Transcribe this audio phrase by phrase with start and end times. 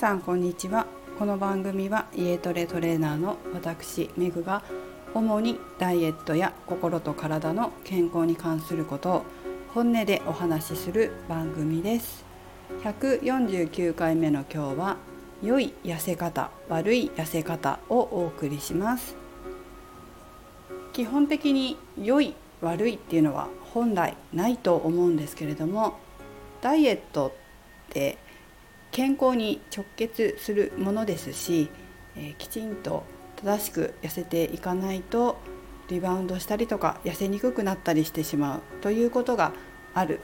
[0.00, 0.86] さんこんにちは。
[1.18, 4.62] この番組は家トレトレーナーの私メグが
[5.12, 9.24] 主にダイエットや心と体の健康に関することを
[9.74, 12.24] 本音でお話しする番組です。
[12.82, 14.96] 149回目の今日は
[15.42, 19.14] 良い痩せ方悪い痩せ方をお送りします。
[20.94, 25.98] 基本的に良い悪いっていうのは本来ないと思うんですけれども
[26.62, 27.32] ダイエットっ
[27.90, 28.16] て
[28.90, 31.70] 健康に直結するものですし、
[32.16, 33.04] え、きちんと
[33.36, 35.38] 正しく痩せていかないと
[35.88, 39.52] リバウンドしたりとか痩せにくくなったりしてしまうということが
[39.94, 40.20] ある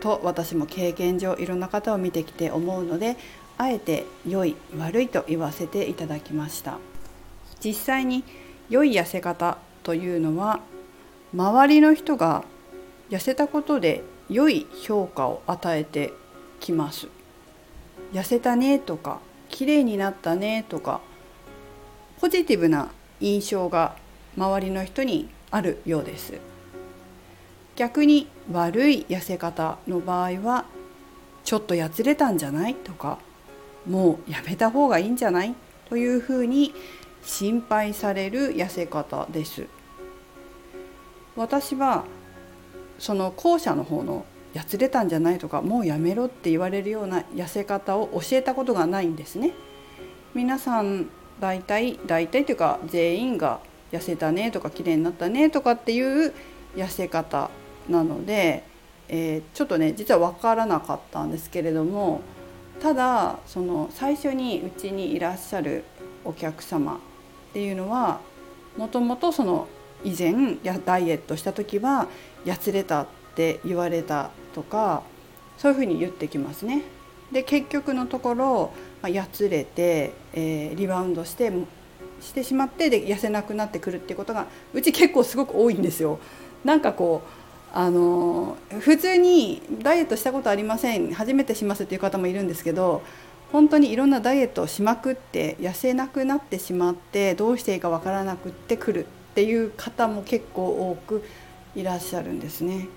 [0.00, 3.16] と私も経験上いろんな方を見てきて思うので
[3.56, 6.78] あえて良い悪いと言わせていただきました。
[7.64, 8.22] 実際に
[8.68, 10.60] 良い痩せ方というのは
[11.32, 12.44] 周りの人が
[13.08, 16.12] 痩せたことで良い評価を与えて
[16.60, 17.08] きます。
[18.16, 21.02] 痩せたねとか綺麗になったねとか
[22.18, 23.94] ポジティブな印象が
[24.38, 26.32] 周りの人にあるようです。
[27.76, 30.64] 逆に悪い痩せ方の場合は
[31.44, 33.18] ちょっとやつれたんじゃないとか
[33.86, 35.54] もうやめた方がいいんじゃない？
[35.90, 36.72] というふうに
[37.22, 39.66] 心配される痩せ方です。
[41.36, 42.04] 私は
[42.98, 44.24] その後者の方の
[44.56, 49.52] やつれたんじゃないとかもうやめろって言われるような痩せ方を教えたことがないんですね。
[50.34, 53.60] 皆さん大体大体というか全員が
[53.92, 56.32] 痩せたねとか綺麗になったねとかっていう
[56.74, 57.50] 痩せ方
[57.86, 58.64] なので、
[59.08, 62.22] えー、ちょっとね実は分からなかったんですけれども
[62.80, 65.84] ただその最初にうちにいらっしゃる
[66.24, 66.98] お客様っ
[67.52, 68.20] ていうのは
[68.78, 69.68] もともとその
[70.02, 72.08] 以前やダイエットした時は
[72.46, 73.06] やつれたっ
[73.36, 75.02] って言われたとか
[75.58, 76.82] そういうふうに言ってきますね。
[77.30, 78.72] で結局のところ、
[79.02, 81.52] まあ、やつれて、えー、リバウンドして
[82.22, 86.18] してしまってで痩せなくなってくるっていうことがうち結構すごく多いんですよ。
[86.64, 93.02] なんかこうあの普通にダイエットしたことありません初めてしますっていう方もいるんですけど
[93.52, 101.22] 本当にいろんなダイエットをしまくって痩せなくなってしまってどうしていいかわからなくってくるっていう方も結構多く
[101.74, 102.88] いらっしゃるんですね。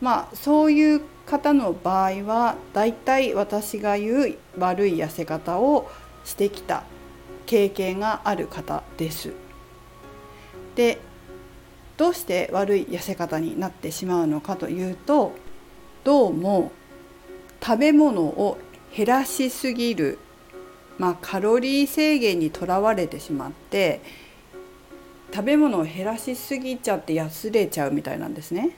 [0.00, 5.90] まあそういう方の場合はだいたい私が言う悪い痩せ方を
[6.24, 6.84] してきた
[7.46, 9.32] 経験がある方です。
[10.74, 10.98] で
[11.96, 15.32] どうして悪い痩せ方になってしまうのかというと
[16.04, 16.70] どうも
[17.60, 18.56] 食べ物を
[18.96, 20.18] 減らしすぎる、
[20.96, 24.00] まあ、カロリー制限にとらわれてしまって
[25.34, 28.76] 食べ物を減らしすぎちゃってやつれちゃうみたいなんですね。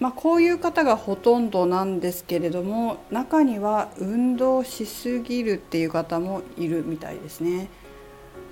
[0.00, 7.68] まあ、こういう方がほとんどなんですけれども中には運動しすぎるっていう方もいるみたいですね。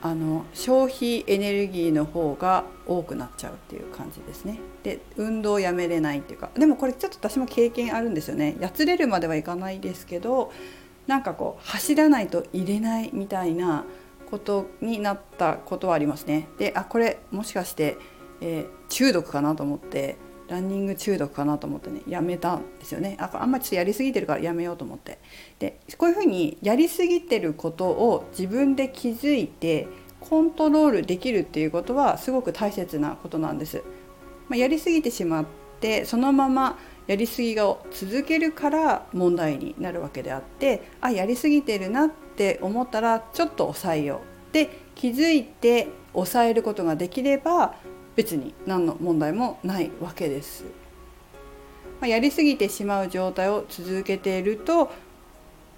[0.03, 4.59] あの消費エネルギーの方が多くなっちゃうっていう感じですね。
[4.83, 8.57] で運動をやめれないっていうかでもこれちょっと私も経験あるんですよね。
[8.61, 10.53] やつれるまではいかないですけど
[11.07, 13.85] なんかこう走らないと入れないみたいな
[14.31, 16.49] ことになったことはありますね。
[16.59, 17.97] であこれもしかして、
[18.41, 20.17] えー、中毒かなと思って
[20.49, 23.17] ランニング中毒かなと思ってねやめたんですよね。
[23.21, 25.19] ああんまりちょっとやりすぎてるからやめようと思って。
[25.59, 29.89] でこういうふうにやりすぎてることを自分で気づいて
[30.21, 33.83] コントロールできるっていうことはすごく大切なことなんです、
[34.49, 35.47] まあ、やりすぎてしまっ
[35.81, 44.21] てそのままやりすぎを続けるから問題になるわけであってあやりすぎてるなって思ったらちょっと抑えよ
[44.51, 44.53] う。
[44.53, 47.77] で気づいて抑えることができれば
[48.17, 50.65] 別に何の問題もないわけです。
[52.01, 54.91] ま、やりすぎてしまう状態を続けていると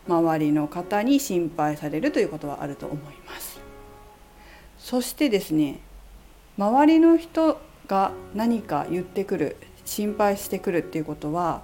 [0.08, 3.60] 周りの方に心配されるということはあると思います。
[4.78, 5.80] そしてですね
[6.56, 11.62] 周りの人が何か言ってくる心配してくるっていうことは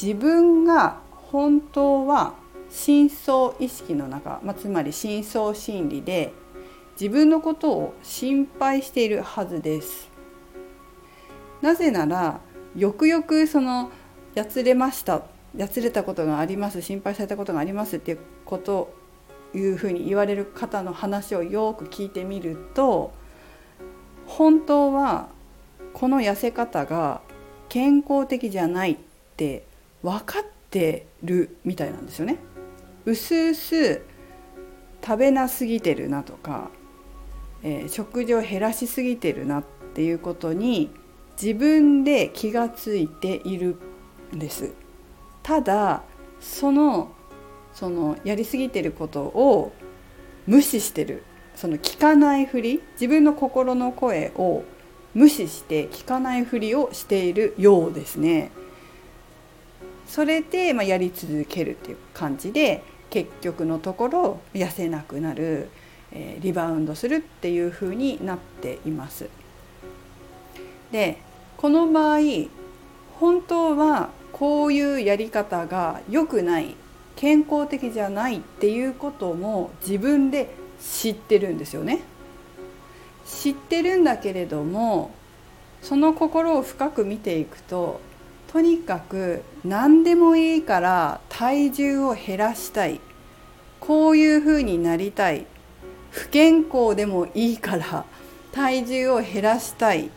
[0.00, 2.34] 自分が本当は
[2.70, 6.32] 深層意識の中、まあ、つまり深層心理で
[7.00, 10.09] 自分のことを心配しているはずです
[11.62, 12.40] なぜなら
[12.76, 13.90] よくよくその
[14.34, 15.22] やつれました
[15.56, 18.94] やつれたことがあります心配されたことがありますっていうこと
[19.52, 23.12] いうふうに言われる方の話をよく聞いてみると
[24.26, 25.28] 本当は
[25.92, 27.20] この痩せ方が
[27.68, 28.96] 健康的じゃないっ
[29.36, 29.64] て
[30.02, 32.36] 分かってるみたいなんですよね。
[33.06, 34.02] うすうす
[35.04, 36.70] 食べなすぎてるなとか
[37.62, 39.64] えー、食事を減らしすぎてるなっ
[39.94, 40.90] ていうことに
[41.40, 43.76] 自分で気がついている
[44.34, 44.72] んです。
[45.42, 46.02] ただ
[46.40, 47.12] その
[47.72, 49.72] そのやりすぎてることを
[50.46, 51.22] 無視してる
[51.54, 54.64] その聞かないふり自分の心の声を
[55.14, 58.50] 無視して聞かないふりをしているようですね。
[60.06, 65.70] それで、まあ、やり続けるっていう感じで結局のところ痩せなくなる、
[66.10, 69.28] えー、リバウンドするっていう風になっています。
[70.90, 71.18] で
[71.60, 72.20] この場合
[73.18, 76.74] 本当はこういうやり方が良くない
[77.16, 82.00] 健康的じゃないっていうことも自分で知ってるんですよね。
[83.26, 85.10] 知ってるんだけれども
[85.82, 88.00] その心を深く見ていくと
[88.50, 93.00] とにかく何でもいいから体重を減らしたい
[93.80, 95.44] こういうふうになりたい
[96.10, 98.06] 不健康でもいいから
[98.50, 100.10] 体重を減らしたい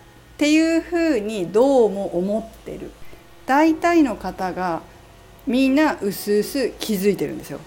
[0.44, 2.92] っていうふうにどうも思ってる。
[3.46, 4.82] 大体の方が
[5.48, 7.62] みんなうすうす気づいてるんですよ。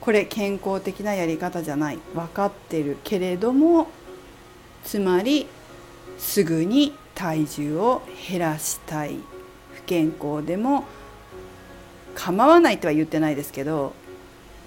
[0.00, 1.98] これ健康的なやり方じゃない。
[2.14, 3.88] 分かってるけれども
[4.84, 5.48] つまり
[6.16, 9.16] すぐに体重を減らしたい。
[9.74, 10.84] 不健康でも
[12.14, 13.92] 構わないとは言ってないですけど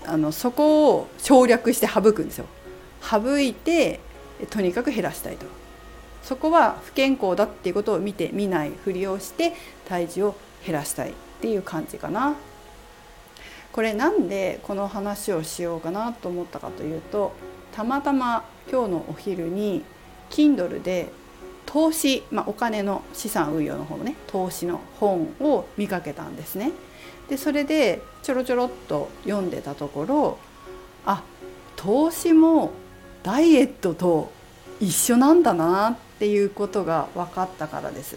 [0.06, 2.46] あのそこを省略して省くんですよ。
[3.02, 4.00] 省いて
[4.52, 5.48] とにかく減らしたいと。
[6.24, 9.54] そこは不健康だっていうことを見て見ないふりをして
[9.88, 10.36] 体重を
[10.66, 12.36] 減らしたいっていう感じかな
[13.72, 17.34] これなんでこの話をしようかなと思ったかというと
[17.72, 19.84] たまたま今日のお昼に
[20.30, 21.10] Kindle で
[21.66, 26.72] 投資、まあ、お金の資産運用の方のね投資の本を見かけたんですね。
[27.30, 30.38] でそれでちょろちょろっと読んでたところ
[31.06, 31.24] あ
[31.78, 32.72] 投資も
[33.24, 34.32] ダイエットと
[34.82, 38.16] 一緒なんだなっていうことが分かったからです。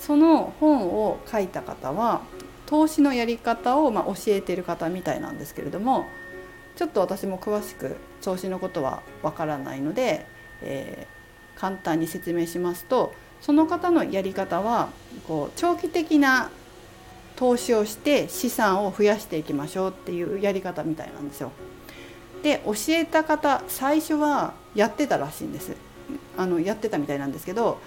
[0.00, 2.22] その本を書いた方は
[2.64, 6.06] 投資のやり方をま教えてる方みたいなんですけれども
[6.74, 10.26] ちょっと私も詳しく投資のことはわからないので、
[10.62, 13.12] えー、簡単に説明しますと
[13.42, 14.88] その方のやり方は
[15.28, 16.50] こう長期的な
[17.36, 21.52] 投資をして資産を増やしていきましょうっていうやり方みたいなんですよ。
[22.42, 25.76] で教えた方最初はやってたらしいんです
[26.36, 27.80] あのやってたみたいなんですけど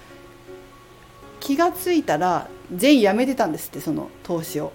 [1.40, 4.72] 気が付いたら全員やめてたんですってその投資を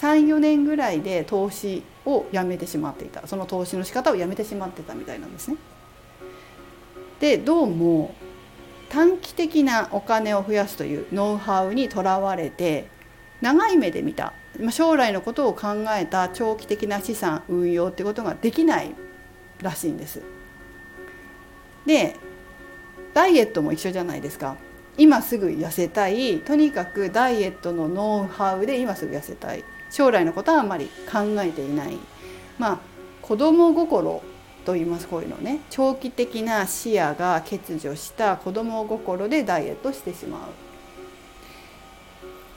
[0.00, 5.56] 34年ぐらいで投資をやめてしまっていたその投資の仕方をやめてしまってたみたいなんですね。
[7.20, 8.14] でどうも
[8.88, 12.88] 短期的なお金を増やすというノウハウにとらわれて
[13.40, 14.32] 長い目で見た
[14.70, 18.94] 将来のことを考えた長期的な資産運用ってことができない
[19.60, 20.22] らしいんです。
[21.86, 22.16] で
[23.14, 24.56] ダイエットも一緒じゃないですか。
[24.98, 26.40] 今すぐ痩せたい。
[26.40, 29.64] とにかくダイエットのノウハウで今すぐ痩せたい。
[29.90, 31.96] 将来のことはあんまり考えていない。
[32.58, 32.78] まあ
[33.22, 34.22] 子供心
[34.64, 35.60] と言いますこういうのね。
[35.70, 40.40] 長期的な視野が欠如した子供心でダイエットしてしまう。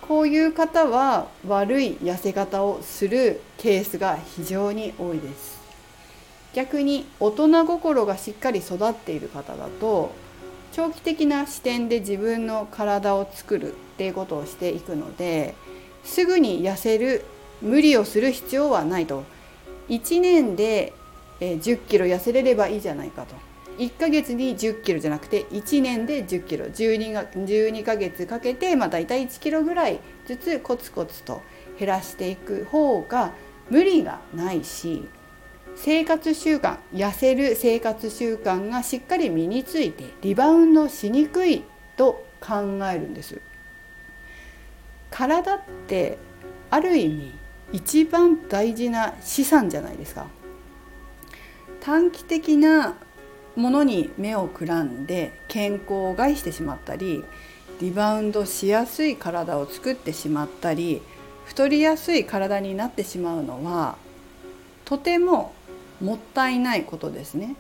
[0.07, 5.57] こういう方は悪い痩せ方をするケースが非常に多いです。
[6.54, 10.12] 逆に大人心がしっかり育っている方だと
[10.71, 15.55] 長期的な視点で自分の体を作るっていうことをしていくので
[16.03, 17.25] すぐに痩せる
[17.61, 19.23] 無理をする必要はないと。
[19.89, 20.94] 1年で
[21.39, 23.35] 1 0キロ痩せれればいいじゃないかと。
[23.77, 26.65] 1ヶ月に1 0キロじゃなくて1年で1 0キロ。
[26.65, 31.42] 12, が12ヶ月かけて、まあ、大体1キロぐらいずつコツコツと
[31.80, 33.31] 減らしていく方が
[33.69, 35.07] 無理がないし
[35.77, 41.63] 生活習慣痩せる生活習慣がしっかり身についてリバウンドしにくい
[41.95, 43.39] と考えるんです。
[45.11, 46.17] 体って
[46.69, 47.31] ある意味
[47.71, 50.27] 一番大事な資産じゃないですか。
[51.79, 52.95] 短期的な
[53.55, 57.23] ものに目をくらんで健康を害してしまったり
[57.79, 61.01] リバウンドしやすい体を作ってしまったり
[61.45, 63.95] 太りやすい体になってしまうのは
[64.83, 65.53] とても
[66.01, 67.56] もったいないことですね。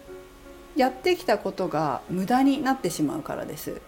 [0.75, 3.81] やってきたことが無駄になってしまうからです。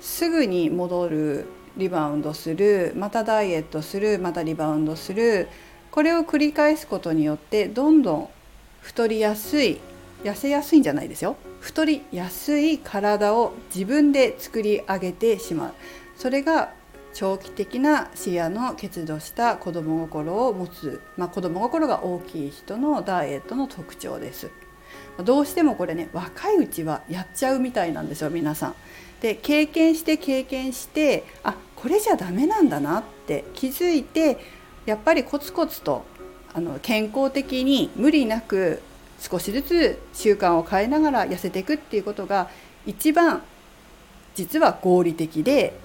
[0.00, 5.48] すぐに戻るリバウンドするまたダイエットするまたリバウンドする。
[5.90, 8.28] これを繰り返すことによってどんどん
[8.80, 9.78] 太りやすい
[10.24, 11.36] 痩せやすいんじゃないですよ。
[11.60, 15.74] 太りやすい体を自分で作り上げてしまう。
[16.16, 16.72] それが
[17.14, 24.50] 長期的な視野の欠如した子供心を持つ、まあ、子供心が大きい人のダイエットの特徴です。
[25.24, 28.74] どうしてもこれね若いうちはやっちゃうみたいなんですよ皆さん。
[29.20, 34.38] で経験して経験してあこれじゃダメなんだなって気づいて
[34.86, 36.04] やっぱりコツコツと
[36.54, 38.82] あの健康的に無理なく
[39.20, 42.50] 少しずつ習慣を変えながら痩せていくっていうことが
[42.84, 43.42] 一番
[44.34, 45.78] 実は合理的で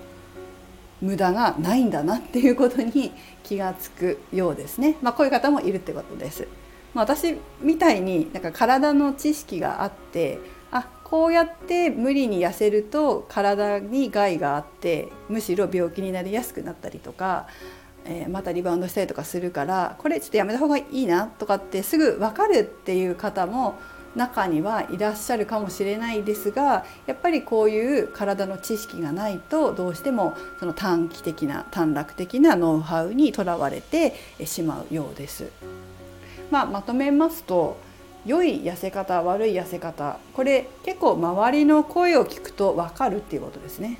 [1.01, 3.11] 無駄がないんだなっていうことに
[3.43, 4.97] 気がつくようですね。
[5.01, 6.47] まあ、こういう方もいるってことです。
[6.93, 10.39] まあ、私みたいになんか体の知識があって
[10.71, 17.47] あこうやって無理に痩せると体に害があってむしろ病気になりやすくなったりとか、
[18.05, 23.75] えー、またリバウンドしたりとかするからこれちょっとやめた方がいいなとかってすぐ分かるっていう方も
[24.17, 35.51] 中にはいらっしゃるかもしれないですがやっぱりこういう体の知識がないとどうしてもその短期的な短絡的なノウハウにとらわれてしまうようです。
[36.49, 37.77] まあ、まとめますと
[38.25, 43.99] 良い痩せ方悪い痩せ方これ結構周りの声を聞くと分かるっていうことですね。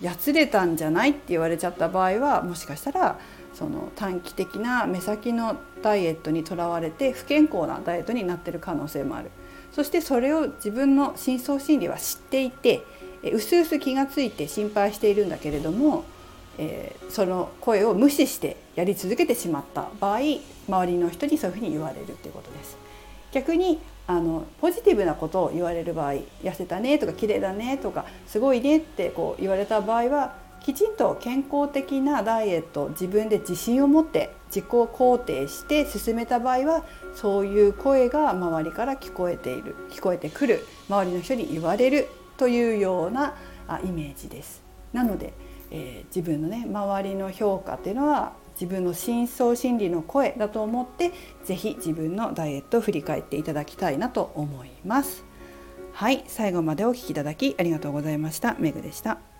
[0.00, 3.18] やつれたんじゃないって言われちゃった場合はもしかしたら
[3.54, 9.30] その短期的な目先のダイエットにとらわれて不健康なダイエットになってる可能性もある。
[9.72, 12.82] そしてそれを自分の深層心理は知っていて
[13.22, 16.04] うすうす気がついて心配しているんだけれども、
[16.58, 20.20] えー、その声を無視してやり続けてしまった場合
[20.68, 22.76] 周りの人にそういうふうに言われるっていうことです。
[23.32, 36.84] 逆にあのポジティブなことを言われる場合痩せたねとか綺麗だねとかすごいねってこう言われた場合はきちんと健康的なダイエット自分で自信を持って自己肯定して進めた場合は
[37.14, 43.34] そういう声が周りから聞こえている聞こえてくる周りの人に言われるというような
[43.84, 44.62] イメージです。
[44.92, 45.32] なので、
[45.70, 51.12] えー、自分のね周りの評価っていうのは自分の深層心理の声だと思って
[51.44, 55.24] 是非自分のダイエットを振り返っていただきたいなと思います。
[55.92, 58.54] はい、最後までお聴きいただきありがとうございました。
[58.58, 59.35] メグでした。